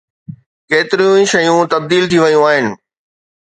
ڪيتريون 0.69 1.17
ئي 1.19 1.25
شيون 1.31 1.61
تبديل 1.73 2.03
ٿي 2.11 2.17
ويون 2.23 2.43
آهن. 2.51 2.65